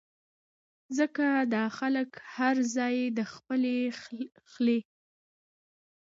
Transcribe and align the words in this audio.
ځکه 0.97 1.25
دا 1.53 1.65
خلک 1.77 2.09
هر 2.35 2.55
ځائے 2.75 3.05
د 3.17 3.19
خپلې 3.33 3.77
خلې 4.51 4.79